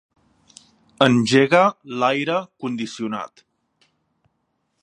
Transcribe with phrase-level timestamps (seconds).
[1.07, 1.61] Engega
[2.03, 3.47] l'aire condicionat.